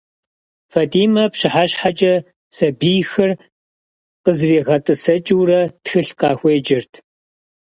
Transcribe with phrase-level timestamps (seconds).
[0.71, 2.13] Фэтӏимэ, пщыхьэщхьэкӏэ
[2.55, 3.31] сэбийхэр
[4.23, 6.93] къызригъэтӏысэкӏыурэ тхылъ къахуеджэрт.